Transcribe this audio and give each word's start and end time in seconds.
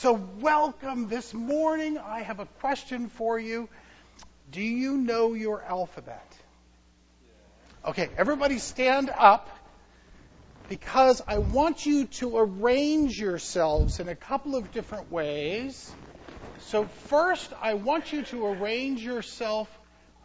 So, 0.00 0.12
welcome 0.12 1.08
this 1.08 1.34
morning. 1.34 1.98
I 1.98 2.20
have 2.20 2.38
a 2.38 2.46
question 2.60 3.08
for 3.08 3.36
you. 3.36 3.68
Do 4.52 4.62
you 4.62 4.96
know 4.96 5.34
your 5.34 5.60
alphabet? 5.60 6.36
Okay, 7.84 8.08
everybody 8.16 8.58
stand 8.58 9.10
up 9.10 9.50
because 10.68 11.20
I 11.26 11.38
want 11.38 11.84
you 11.84 12.04
to 12.20 12.38
arrange 12.38 13.18
yourselves 13.18 13.98
in 13.98 14.08
a 14.08 14.14
couple 14.14 14.54
of 14.54 14.70
different 14.70 15.10
ways. 15.10 15.92
So, 16.60 16.84
first, 17.08 17.52
I 17.60 17.74
want 17.74 18.12
you 18.12 18.22
to 18.22 18.46
arrange 18.46 19.02
yourself 19.02 19.68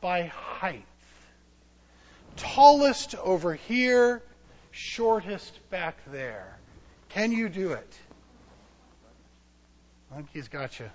by 0.01 0.27
height. 0.27 0.85
Tallest 2.35 3.15
over 3.15 3.55
here, 3.55 4.21
shortest 4.69 5.67
back 5.71 5.97
there. 6.11 6.59
Can 7.09 7.31
you 7.31 7.49
do 7.49 7.71
it? 7.71 7.91
He's 10.33 10.47
got 10.47 10.79
you. 10.79 10.89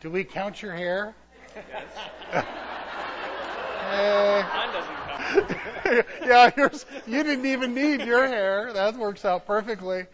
Do 0.00 0.10
we 0.10 0.24
count 0.24 0.62
your 0.62 0.74
hair? 0.74 1.14
Yes. 1.56 2.44
Mine 4.52 4.72
doesn't 4.72 4.94
count. 4.94 6.06
yeah, 6.26 6.50
yours, 6.56 6.86
you 7.06 7.22
didn't 7.22 7.46
even 7.46 7.74
need 7.74 8.02
your 8.02 8.26
hair. 8.26 8.72
That 8.72 8.96
works 8.96 9.24
out 9.24 9.46
perfectly. 9.46 10.06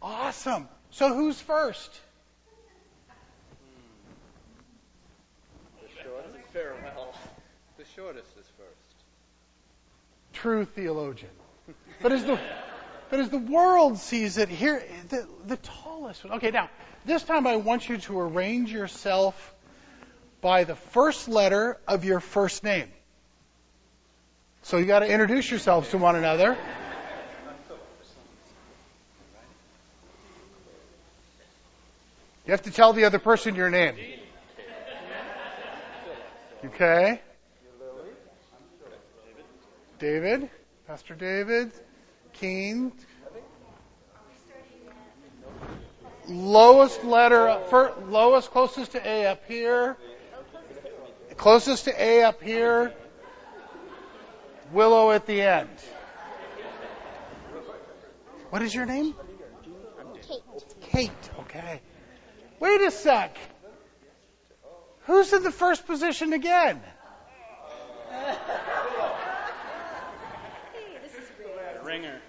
Awesome. 0.00 0.68
So 0.90 1.12
who's 1.12 1.40
first? 1.40 2.00
The 5.82 6.02
shortest? 6.02 6.36
Farewell. 6.52 7.14
The 7.76 7.84
shortest 7.94 8.30
is 8.38 8.46
first. 8.56 8.96
True 10.32 10.64
theologian. 10.64 11.30
But 12.00 12.12
as 12.12 12.24
the 12.24 12.38
but 13.10 13.20
as 13.20 13.28
the 13.30 13.38
world 13.38 13.98
sees 13.98 14.38
it, 14.38 14.48
here 14.48 14.82
the, 15.08 15.26
the 15.46 15.56
tallest 15.56 16.24
one. 16.24 16.34
Okay, 16.34 16.50
now 16.50 16.68
this 17.04 17.22
time 17.22 17.46
I 17.46 17.56
want 17.56 17.88
you 17.88 17.98
to 17.98 18.20
arrange 18.20 18.72
yourself 18.72 19.54
by 20.40 20.64
the 20.64 20.74
first 20.74 21.28
letter 21.28 21.78
of 21.86 22.04
your 22.04 22.20
first 22.20 22.64
name. 22.64 22.88
So 24.62 24.78
you 24.78 24.86
got 24.86 25.00
to 25.00 25.08
introduce 25.08 25.50
yourselves 25.50 25.90
to 25.90 25.98
one 25.98 26.16
another. 26.16 26.56
You 32.46 32.52
have 32.52 32.62
to 32.62 32.70
tell 32.70 32.92
the 32.92 33.04
other 33.04 33.18
person 33.18 33.56
your 33.56 33.70
name. 33.70 33.96
Okay? 36.64 37.20
David? 39.98 40.50
Pastor 40.86 41.14
David? 41.14 41.72
Keen? 42.40 42.92
Lowest 46.28 47.04
letter, 47.04 47.60
first, 47.70 47.98
lowest, 48.08 48.50
closest 48.50 48.92
to 48.92 49.06
A 49.06 49.26
up 49.26 49.44
here. 49.46 49.96
Closest 51.36 51.84
to 51.84 52.02
A 52.02 52.24
up 52.24 52.42
here. 52.42 52.92
Willow 54.72 55.12
at 55.12 55.26
the 55.26 55.40
end. 55.40 55.68
What 58.50 58.62
is 58.62 58.74
your 58.74 58.86
name? 58.86 59.14
Kate. 60.22 60.42
Kate. 60.80 61.30
Okay. 61.40 61.80
Wait 62.58 62.80
a 62.80 62.90
sec. 62.90 63.36
Who's 65.02 65.32
in 65.32 65.42
the 65.42 65.52
first 65.52 65.86
position 65.86 66.32
again? 66.32 66.80
Ringer. 71.96 72.20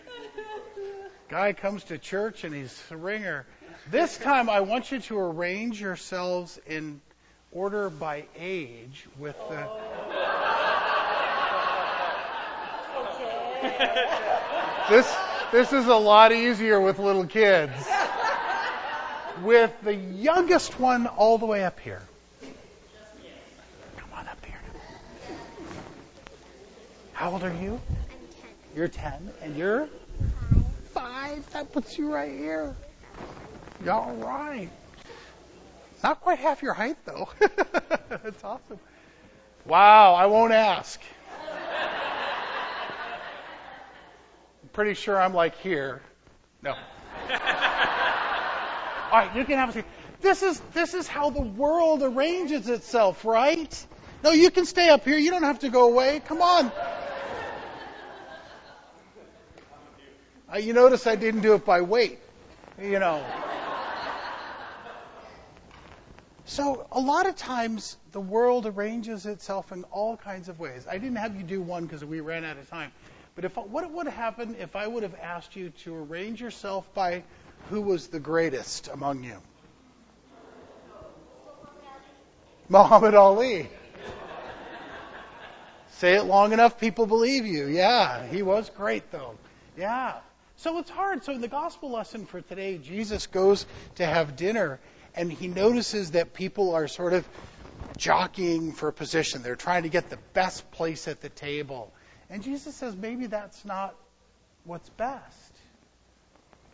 Guy 1.28 1.52
comes 1.52 1.84
to 1.86 1.98
church 1.98 2.46
and 2.46 2.56
he's 2.56 2.82
a 2.90 2.96
ringer. 2.96 3.46
This 3.92 4.18
time 4.18 4.50
I 4.50 4.62
want 4.62 4.94
you 4.94 5.02
to 5.02 5.20
arrange 5.20 5.82
yourselves 5.82 6.58
in 6.68 7.02
order 7.52 7.90
by 7.90 8.28
age 8.40 9.06
with 9.20 9.36
the. 9.50 9.68
This 14.90 15.16
this 15.52 15.74
is 15.74 15.86
a 15.88 15.96
lot 15.96 16.32
easier 16.32 16.80
with 16.80 16.98
little 16.98 17.26
kids. 17.26 17.74
With 19.44 19.74
the 19.84 19.96
youngest 19.96 20.80
one 20.80 21.08
all 21.08 21.38
the 21.38 21.46
way 21.46 21.66
up 21.66 21.82
here. 21.82 22.02
Come 23.98 24.10
on 24.16 24.30
up 24.30 24.46
here. 24.46 24.62
How 27.12 27.32
old 27.32 27.44
are 27.44 27.54
you? 27.62 27.82
I'm 28.76 28.76
10. 28.76 28.78
You're 28.78 28.88
10 28.88 29.32
and 29.42 29.58
you're 29.58 29.90
five. 30.94 31.50
That 31.54 31.72
puts 31.72 31.98
you 31.98 32.14
right 32.14 32.32
here. 32.32 32.76
You're 33.84 33.94
all 33.94 34.16
right. 34.16 34.70
Not 36.04 36.22
quite 36.22 36.40
half 36.40 36.62
your 36.62 36.74
height, 36.74 36.98
though. 37.06 37.30
That's 38.10 38.44
awesome. 38.44 38.80
Wow, 39.66 40.14
I 40.14 40.28
won't 40.28 40.54
ask. 40.54 41.00
I'm 44.64 44.70
pretty 44.74 44.94
sure 44.94 45.20
I'm 45.20 45.34
like 45.34 45.58
here. 45.60 46.02
No. 46.62 46.72
All 49.12 49.20
right, 49.20 49.36
you 49.36 49.44
can 49.46 49.58
have 49.58 49.70
a 49.70 49.74
seat. 49.74 49.86
This 50.22 50.44
is 50.44 50.60
this 50.74 50.94
is 50.94 51.08
how 51.08 51.30
the 51.30 51.42
world 51.42 52.04
arranges 52.04 52.70
itself, 52.70 53.26
right? 53.26 53.86
No, 54.24 54.32
you 54.32 54.52
can 54.52 54.66
stay 54.66 54.90
up 54.90 55.06
here. 55.06 55.18
You 55.18 55.32
don't 55.32 55.44
have 55.44 55.60
to 55.60 55.70
go 55.70 55.88
away. 55.88 56.22
Come 56.26 56.42
on. 56.42 56.72
Uh, 60.58 60.60
you 60.60 60.74
notice 60.74 61.06
I 61.06 61.16
didn't 61.16 61.42
do 61.42 61.54
it 61.54 61.66
by 61.66 61.82
weight. 61.82 62.18
You 62.82 62.98
know. 62.98 63.24
So 66.46 66.88
a 66.92 67.00
lot 67.00 67.28
of 67.28 67.36
times 67.36 67.96
the 68.12 68.20
world 68.20 68.66
arranges 68.66 69.28
itself 69.28 69.72
in 69.72 69.84
all 69.92 70.18
kinds 70.18 70.50
of 70.50 70.60
ways. 70.60 70.88
I 70.90 70.98
didn't 70.98 71.18
have 71.18 71.36
you 71.36 71.44
do 71.44 71.62
one 71.62 71.86
because 71.86 72.04
we 72.04 72.22
ran 72.22 72.44
out 72.44 72.58
of 72.58 72.68
time. 72.72 72.92
But 73.36 73.46
if 73.46 73.56
what 73.56 73.92
would 73.92 74.08
have 74.08 74.16
happened 74.16 74.56
if 74.60 74.76
I 74.76 74.88
would 74.88 75.04
have 75.04 75.14
asked 75.22 75.56
you 75.56 75.70
to 75.84 75.96
arrange 75.96 76.42
yourself 76.42 76.92
by 76.96 77.22
who 77.70 77.82
was 77.82 78.08
the 78.08 78.20
greatest 78.20 78.88
among 78.88 79.24
you? 79.24 79.38
Muhammad 82.68 83.14
Ali. 83.14 83.70
Say 85.90 86.16
it 86.16 86.24
long 86.24 86.52
enough, 86.52 86.80
people 86.80 87.06
believe 87.06 87.46
you. 87.46 87.68
Yeah, 87.68 88.26
he 88.26 88.42
was 88.42 88.72
great 88.72 89.12
though. 89.12 89.36
Yeah. 89.78 90.16
So 90.58 90.80
it's 90.80 90.90
hard. 90.90 91.24
So 91.24 91.34
in 91.34 91.42
the 91.42 91.48
gospel 91.48 91.92
lesson 91.92 92.26
for 92.26 92.42
today, 92.42 92.78
Jesus 92.78 93.28
goes 93.28 93.66
to 93.96 94.06
have 94.06 94.36
dinner 94.36 94.80
and 95.16 95.32
he 95.32 95.48
notices 95.48 96.12
that 96.12 96.34
people 96.34 96.76
are 96.76 96.88
sort 96.88 97.14
of 97.14 97.28
jockeying 97.98 98.72
for 98.72 98.92
position. 98.92 99.44
They're 99.44 99.56
trying 99.56 99.84
to 99.84 99.90
get 99.90 100.10
the 100.10 100.20
best 100.34 100.70
place 100.72 101.08
at 101.08 101.22
the 101.22 101.30
table. 101.30 101.92
And 102.30 102.44
Jesus 102.44 102.76
says 102.76 102.96
maybe 102.96 103.28
that's 103.28 103.66
not 103.66 103.96
what's 104.64 104.90
best. 104.90 105.54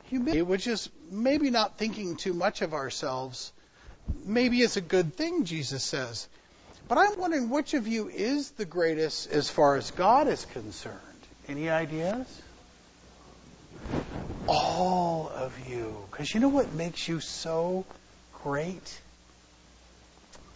Humility, 0.05 0.41
which 0.41 0.67
is 0.67 0.89
maybe 1.11 1.49
not 1.49 1.77
thinking 1.77 2.15
too 2.15 2.33
much 2.33 2.61
of 2.61 2.73
ourselves, 2.73 3.51
maybe 4.25 4.59
it's 4.59 4.77
a 4.77 4.81
good 4.81 5.15
thing, 5.15 5.45
Jesus 5.45 5.83
says. 5.83 6.27
But 6.87 6.97
I'm 6.97 7.17
wondering 7.17 7.49
which 7.49 7.73
of 7.73 7.87
you 7.87 8.09
is 8.09 8.51
the 8.51 8.65
greatest 8.65 9.31
as 9.31 9.49
far 9.49 9.75
as 9.75 9.91
God 9.91 10.27
is 10.27 10.45
concerned. 10.45 10.97
Any 11.47 11.69
ideas? 11.69 12.41
All 14.47 15.31
you. 15.67 15.95
Because 16.11 16.33
you 16.33 16.39
know 16.39 16.49
what 16.49 16.73
makes 16.73 17.07
you 17.07 17.19
so 17.19 17.85
great? 18.43 19.01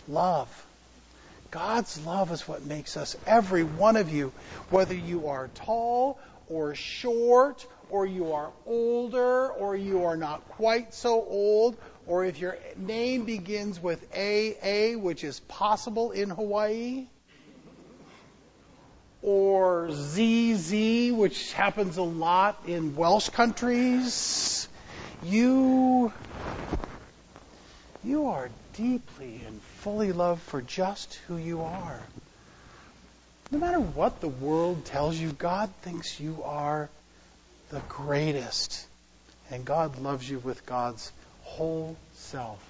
Love. 0.07 0.65
God's 1.51 2.05
love 2.05 2.31
is 2.31 2.47
what 2.47 2.65
makes 2.65 2.97
us, 2.97 3.15
every 3.25 3.63
one 3.63 3.95
of 3.95 4.11
you, 4.11 4.31
whether 4.69 4.93
you 4.93 5.29
are 5.29 5.49
tall 5.55 6.19
or 6.49 6.75
short, 6.75 7.65
or 7.89 8.05
you 8.05 8.33
are 8.33 8.51
older, 8.65 9.47
or 9.49 9.75
you 9.75 10.05
are 10.05 10.17
not 10.17 10.47
quite 10.49 10.93
so 10.93 11.23
old, 11.23 11.77
or 12.05 12.25
if 12.25 12.39
your 12.39 12.57
name 12.75 13.25
begins 13.25 13.81
with 13.81 14.05
AA, 14.13 14.97
which 14.97 15.23
is 15.23 15.39
possible 15.41 16.11
in 16.11 16.29
Hawaii, 16.29 17.07
or 19.21 19.89
ZZ, 19.91 21.11
which 21.11 21.53
happens 21.53 21.97
a 21.97 22.03
lot 22.03 22.61
in 22.67 22.95
Welsh 22.95 23.29
countries, 23.29 24.67
you 25.27 26.11
you 28.03 28.27
are 28.27 28.49
deeply 28.73 29.41
and 29.45 29.61
fully 29.81 30.13
loved 30.13 30.41
for 30.41 30.61
just 30.61 31.15
who 31.27 31.35
you 31.35 31.61
are. 31.61 31.99
No 33.51 33.59
matter 33.59 33.79
what 33.79 34.21
the 34.21 34.27
world 34.27 34.85
tells 34.85 35.17
you, 35.17 35.31
God 35.31 35.69
thinks 35.81 36.19
you 36.19 36.41
are 36.43 36.89
the 37.69 37.81
greatest. 37.89 38.85
And 39.51 39.65
God 39.65 39.99
loves 39.99 40.29
you 40.29 40.39
with 40.39 40.65
God's 40.65 41.11
whole 41.43 41.97
self. 42.15 42.63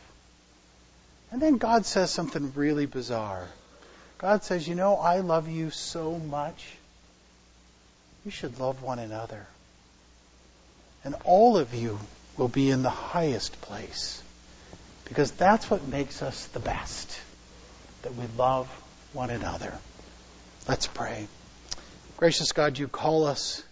And 1.32 1.42
then 1.42 1.58
God 1.58 1.86
says 1.86 2.10
something 2.10 2.54
really 2.56 2.86
bizarre. 2.86 3.48
God 4.18 4.44
says, 4.44 4.68
You 4.68 4.76
know, 4.76 4.96
I 4.96 5.20
love 5.20 5.48
you 5.48 5.70
so 5.72 6.18
much. 6.18 6.68
You 8.26 8.32
should 8.32 8.60
love 8.60 8.82
one 8.82 9.00
another. 9.00 9.46
And 11.04 11.16
all 11.26 11.58
of 11.58 11.74
you 11.74 12.00
will 12.38 12.48
be 12.48 12.70
in 12.70 12.84
the 12.84 12.90
highest 12.90 13.60
place. 13.62 14.22
Because 15.06 15.32
that's 15.32 15.70
what 15.70 15.88
makes 15.88 16.22
us 16.22 16.46
the 16.48 16.60
best, 16.60 17.20
that 18.04 18.16
we 18.16 18.26
love 18.38 18.68
one 19.14 19.30
another. 19.30 19.74
Let's 20.68 20.88
pray. 20.88 21.28
Gracious 22.18 22.52
God, 22.52 22.78
you 22.78 22.88
call 22.88 23.26
us 23.26 23.64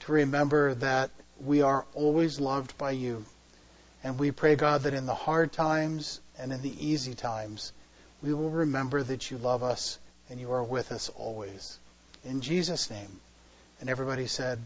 to 0.00 0.12
remember 0.12 0.74
that 0.74 1.10
we 1.40 1.62
are 1.62 1.84
always 1.94 2.40
loved 2.40 2.76
by 2.76 2.92
you. 2.92 3.24
And 4.02 4.18
we 4.18 4.32
pray, 4.32 4.56
God, 4.56 4.82
that 4.82 4.94
in 4.94 5.06
the 5.06 5.14
hard 5.14 5.52
times 5.52 6.20
and 6.38 6.52
in 6.52 6.60
the 6.60 6.86
easy 6.86 7.14
times, 7.14 7.72
we 8.22 8.34
will 8.34 8.50
remember 8.50 9.02
that 9.02 9.30
you 9.30 9.38
love 9.38 9.62
us 9.62 9.98
and 10.28 10.40
you 10.40 10.52
are 10.52 10.62
with 10.62 10.92
us 10.92 11.10
always. 11.16 11.78
In 12.24 12.40
Jesus' 12.40 12.90
name. 12.90 13.20
And 13.80 13.88
everybody 13.88 14.26
said, 14.26 14.60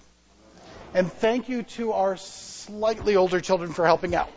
and 0.95 1.11
thank 1.13 1.49
you 1.49 1.63
to 1.63 1.93
our 1.93 2.17
slightly 2.17 3.17
older 3.17 3.41
children 3.41 3.73
for 3.73 3.85
helping 3.87 4.15
out. 4.15 4.31